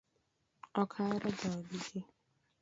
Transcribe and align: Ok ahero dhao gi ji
Ok 0.81 0.91
ahero 1.01 1.29
dhao 1.39 1.59
gi 1.69 1.77
ji 1.87 1.99